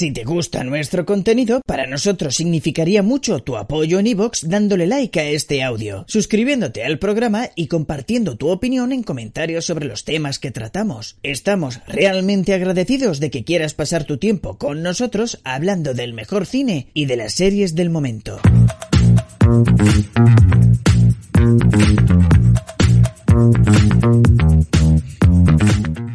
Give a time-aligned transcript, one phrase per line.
[0.00, 5.20] Si te gusta nuestro contenido, para nosotros significaría mucho tu apoyo en iVoox dándole like
[5.20, 10.38] a este audio, suscribiéndote al programa y compartiendo tu opinión en comentarios sobre los temas
[10.38, 11.18] que tratamos.
[11.22, 16.86] Estamos realmente agradecidos de que quieras pasar tu tiempo con nosotros hablando del mejor cine
[16.94, 18.40] y de las series del momento.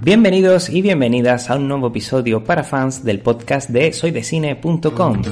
[0.06, 5.24] Bienvenidos y bienvenidas a un nuevo episodio para fans del podcast de soydecine.com.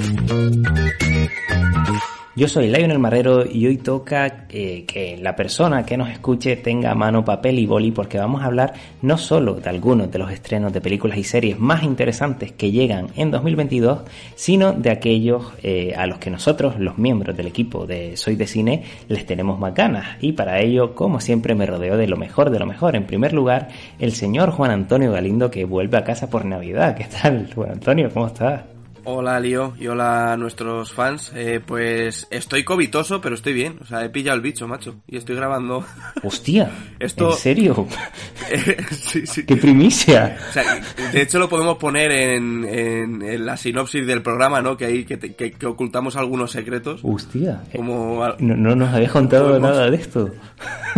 [2.36, 6.96] Yo soy Lionel Marrero y hoy toca eh, que la persona que nos escuche tenga
[6.96, 10.74] mano papel y boli porque vamos a hablar no solo de algunos de los estrenos
[10.74, 14.00] de películas y series más interesantes que llegan en 2022,
[14.34, 18.48] sino de aquellos eh, a los que nosotros, los miembros del equipo de Soy de
[18.48, 20.18] Cine, les tenemos más ganas.
[20.20, 22.96] Y para ello, como siempre, me rodeo de lo mejor de lo mejor.
[22.96, 23.68] En primer lugar,
[24.00, 26.98] el señor Juan Antonio Galindo que vuelve a casa por Navidad.
[26.98, 28.10] ¿Qué tal, Juan Antonio?
[28.12, 28.73] ¿Cómo estás?
[29.06, 31.34] Hola Lío y hola a nuestros fans.
[31.36, 33.78] Eh, pues estoy covitoso, pero estoy bien.
[33.82, 34.96] O sea, he pillado el bicho, macho.
[35.08, 35.84] Y estoy grabando.
[36.24, 37.88] Hostia, Esto- ¿en serio?
[38.92, 39.46] Sí, sí.
[39.46, 40.38] ¡Qué primicia!
[40.50, 40.82] O sea,
[41.12, 44.78] de hecho lo podemos poner en, en- en la sinopsis del programa, ¿no?
[44.78, 47.02] Que ahí que, te- que- que ocultamos algunos secretos.
[47.04, 50.32] Hostia, Como no, no nos habías contado Podemos- nada de esto.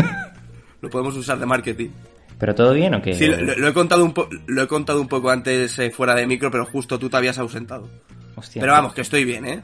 [0.81, 1.89] lo podemos usar de marketing.
[2.37, 3.13] ¿Pero todo bien o qué?
[3.13, 6.15] Sí, lo, lo he contado un po- lo he contado un poco antes eh, fuera
[6.15, 7.89] de micro, pero justo tú te habías ausentado.
[8.35, 9.61] Hostia, Pero vamos, que estoy bien, ¿eh?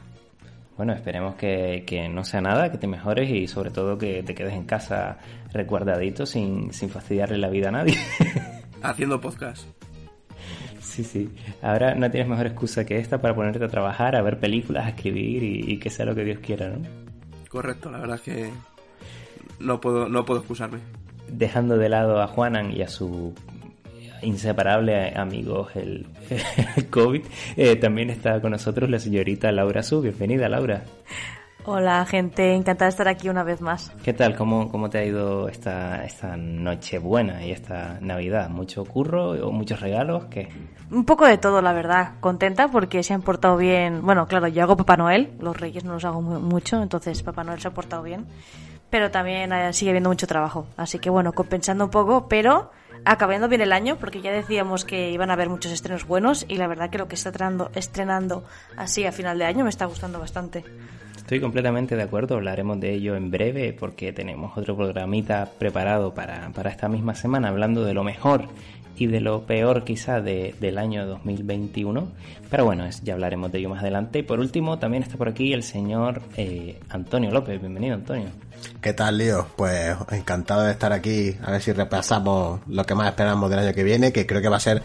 [0.78, 4.34] Bueno, esperemos que, que no sea nada, que te mejores y sobre todo que te
[4.34, 5.18] quedes en casa
[5.52, 7.98] recuerdadito sin, sin fastidiarle la vida a nadie.
[8.82, 9.66] Haciendo podcast.
[10.80, 11.30] sí, sí.
[11.60, 14.88] Ahora no tienes mejor excusa que esta para ponerte a trabajar, a ver películas, a
[14.88, 16.78] escribir y, y que sea lo que Dios quiera, ¿no?
[17.50, 18.50] Correcto, la verdad es que
[19.60, 20.78] no puedo, no puedo excusarme.
[21.32, 23.34] Dejando de lado a Juanan y a su
[24.22, 26.06] inseparable amigo el,
[26.76, 27.22] el COVID,
[27.56, 30.00] eh, también está con nosotros la señorita Laura Su.
[30.00, 30.82] Bienvenida, Laura.
[31.64, 33.90] Hola gente, encantada de estar aquí una vez más.
[34.02, 34.34] ¿Qué tal?
[34.34, 38.48] ¿Cómo, cómo te ha ido esta, esta noche buena y esta Navidad?
[38.50, 40.24] ¿Mucho curro o muchos regalos?
[40.24, 40.48] ¿Qué?
[40.90, 42.14] Un poco de todo, la verdad.
[42.18, 44.02] Contenta porque se han portado bien.
[44.02, 47.44] Bueno, claro, yo hago Papá Noel, los Reyes no los hago mu- mucho, entonces Papá
[47.44, 48.26] Noel se ha portado bien.
[48.92, 50.66] Pero también eh, sigue habiendo mucho trabajo.
[50.76, 52.70] Así que bueno, compensando un poco, pero
[53.06, 56.56] acabando bien el año porque ya decíamos que iban a haber muchos estrenos buenos y
[56.56, 58.44] la verdad que lo que está estrenando, estrenando
[58.76, 60.62] así a final de año me está gustando bastante.
[61.22, 66.50] Estoy completamente de acuerdo, hablaremos de ello en breve porque tenemos otro programita preparado para,
[66.50, 68.48] para esta misma semana hablando de lo mejor
[68.96, 72.08] y de lo peor quizá de- del año 2021.
[72.50, 74.18] Pero bueno, ya hablaremos de ello más adelante.
[74.18, 77.58] Y por último, también está por aquí el señor eh, Antonio López.
[77.58, 78.26] Bienvenido, Antonio.
[78.82, 79.46] ¿Qué tal, Lío?
[79.56, 83.72] Pues encantado de estar aquí, a ver si repasamos lo que más esperamos del año
[83.72, 84.82] que viene, que creo que va a ser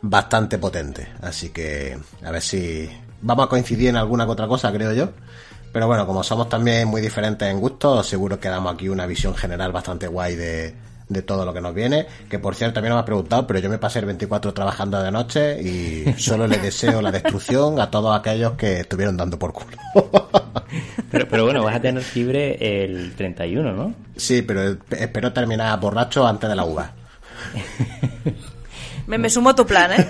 [0.00, 1.08] bastante potente.
[1.20, 2.88] Así que a ver si
[3.20, 5.10] vamos a coincidir en alguna que otra cosa, creo yo.
[5.72, 9.34] Pero bueno, como somos también muy diferentes en gustos, seguro que damos aquí una visión
[9.34, 10.74] general bastante guay de,
[11.08, 12.06] de todo lo que nos viene.
[12.28, 15.10] Que por cierto, también me has preguntado, pero yo me pasé el 24 trabajando de
[15.10, 19.76] noche y solo le deseo la destrucción a todos aquellos que estuvieron dando por culo.
[21.10, 23.94] Pero, pero bueno, vas a tener libre el 31, ¿no?
[24.14, 26.92] sí, pero espero terminar borracho antes de la uva.
[29.06, 30.06] Me, me sumo a tu plan, ¿eh?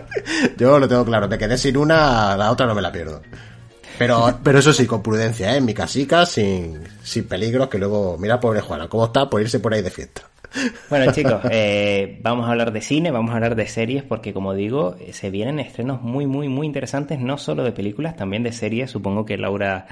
[0.56, 3.20] Yo lo tengo claro, me quedé sin una, la otra no me la pierdo.
[3.98, 5.58] Pero, pero eso sí, con prudencia, ¿eh?
[5.58, 9.60] en mi casica, sin, sin peligros, que luego, mira pobre Juana, cómo está por irse
[9.60, 10.22] por ahí de fiesta.
[10.88, 14.54] Bueno chicos, eh, vamos a hablar de cine, vamos a hablar de series, porque como
[14.54, 18.52] digo, eh, se vienen estrenos muy, muy, muy interesantes, no solo de películas, también de
[18.52, 18.90] series.
[18.90, 19.86] Supongo que Laura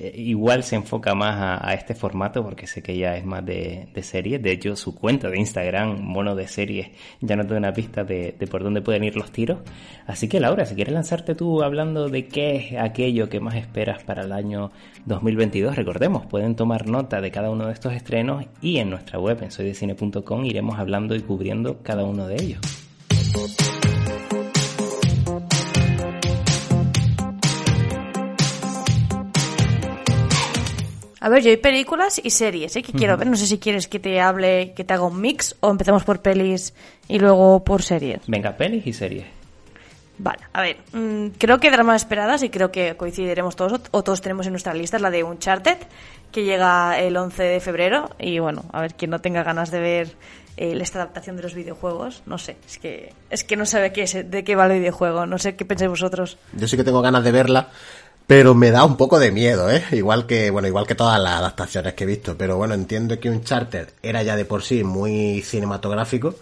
[0.00, 3.88] eh, igual se enfoca más a, este formato, porque sé que ella es más de,
[3.92, 4.42] de series.
[4.42, 6.88] De hecho, su cuenta de Instagram, mono de series,
[7.20, 9.58] ya no te da una pista de, de por dónde pueden ir los tiros.
[10.06, 14.02] Así que Laura, si quieres lanzarte tú hablando de qué es aquello que más esperas
[14.04, 14.70] para el año
[15.06, 19.42] 2022, recordemos, pueden tomar nota de cada uno de estos estrenos y en nuestra web,
[19.42, 22.60] en soydecine.com, iremos hablando y cubriendo cada uno de ellos.
[31.20, 32.82] A ver, yo hay películas y series, ¿eh?
[32.82, 33.26] Que quiero ver.
[33.26, 36.22] No sé si quieres que te hable, que te haga un mix o empezamos por
[36.22, 36.74] pelis
[37.08, 38.20] y luego por series.
[38.26, 39.38] Venga, pelis y series.
[40.18, 43.80] Vale, a ver, mm, creo que de las más esperadas, y creo que coincidiremos todos,
[43.92, 45.78] o todos tenemos en nuestra lista, la de Uncharted,
[46.32, 49.78] que llega el 11 de febrero, y bueno, a ver, quien no tenga ganas de
[49.78, 50.16] ver
[50.56, 54.02] eh, esta adaptación de los videojuegos, no sé, es que, es que no sabe qué
[54.02, 56.36] es, de qué va el videojuego, no sé qué pensáis vosotros.
[56.52, 57.68] Yo sí que tengo ganas de verla,
[58.28, 59.82] pero me da un poco de miedo, ¿eh?
[59.92, 63.30] Igual que, bueno, igual que todas las adaptaciones que he visto, pero bueno, entiendo que
[63.30, 66.34] Uncharted era ya de por sí muy cinematográfico,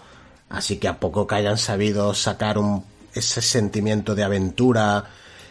[0.49, 2.85] así que a poco que hayan sabido sacar un
[3.15, 5.05] ese sentimiento de aventura,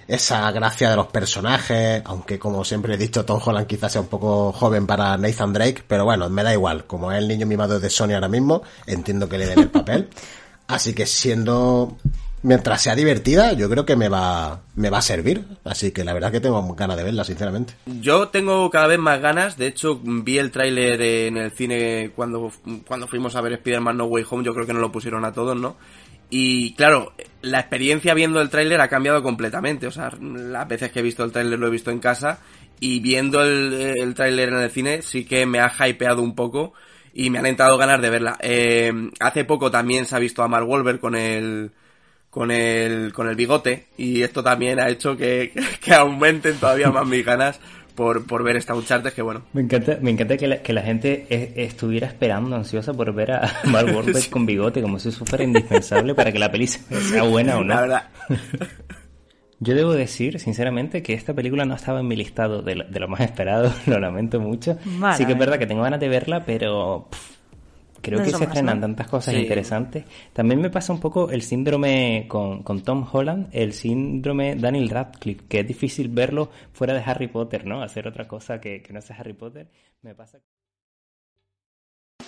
[0.09, 4.07] esa gracia de los personajes, aunque como siempre he dicho, Tom Holland quizás sea un
[4.07, 7.79] poco joven para Nathan Drake, pero bueno, me da igual, como es el niño mimado
[7.79, 10.09] de Sony ahora mismo, entiendo que le den el papel.
[10.67, 11.97] Así que siendo
[12.45, 15.43] mientras sea divertida, yo creo que me va, me va a servir.
[15.63, 17.73] Así que la verdad que tengo ganas de verla, sinceramente.
[17.85, 19.57] Yo tengo cada vez más ganas.
[19.57, 22.51] De hecho, vi el tráiler en el cine cuando,
[22.87, 24.43] cuando fuimos a ver Spider-Man No Way Home.
[24.43, 25.77] Yo creo que nos lo pusieron a todos, ¿no?
[26.29, 29.87] Y claro, la experiencia viendo el tráiler ha cambiado completamente.
[29.87, 32.39] O sea, las veces que he visto el tráiler lo he visto en casa
[32.79, 36.73] y viendo el, el tráiler en el cine sí que me ha hypeado un poco
[37.11, 38.37] y me han entrado ganas de verla.
[38.41, 41.71] Eh, hace poco también se ha visto a Mark Wolver con el
[42.35, 47.07] con el con el bigote y esto también ha hecho que, que aumenten todavía más
[47.07, 47.61] mis ganas
[47.95, 49.43] por, por ver esta Uncharted que bueno.
[49.53, 53.49] Me encanta, me encanta que, la, que la gente estuviera esperando ansiosa por ver a
[53.63, 57.63] Mark Wahlberg con bigote como si fuera indispensable para que la peli sea buena o
[57.63, 57.73] no.
[57.73, 58.09] La verdad.
[59.61, 62.99] Yo debo decir, sinceramente, que esta película no estaba en mi listado de lo, de
[62.99, 64.77] lo más esperado, lo lamento mucho.
[64.83, 65.17] Vale.
[65.17, 67.34] Sí que es verdad que tengo ganas de verla, pero pff,
[68.05, 68.81] creo No que se más, estrenan ¿no?
[68.81, 69.41] tantas cosas Sí.
[69.41, 70.05] interesantes.
[70.33, 75.43] También me pasa un poco el síndrome con, con Tom Holland, el síndrome Daniel Radcliffe,
[75.47, 77.81] que es difícil verlo fuera de Harry Potter, ¿no?
[77.81, 79.67] Hacer otra cosa que, que no sea Harry Potter.
[80.01, 80.39] Me pasa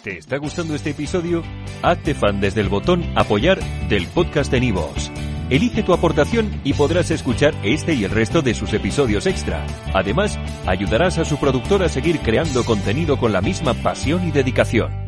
[0.04, 1.44] ¿Te está gustando este episodio?
[1.82, 3.60] Hazte fan desde el botón Apoyar
[3.90, 5.12] del podcast de Nivos.
[5.50, 9.66] Elige tu aportación y podrás escuchar este y el resto de sus episodios extra.
[9.94, 15.07] Además, ayudarás a su productor a seguir creando contenido con la misma pasión y dedicación.